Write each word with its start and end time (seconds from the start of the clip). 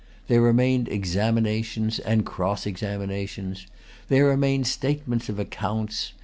There 0.25 0.41
remained 0.41 0.89
examinations 0.89 1.99
and 1.99 2.25
cross 2.25 2.65
examinations. 2.65 3.67
There 4.07 4.25
remained 4.25 4.65
statements 4.65 5.29
of 5.29 5.37
accounts. 5.37 6.13